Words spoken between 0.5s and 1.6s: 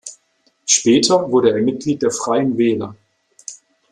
Später wurde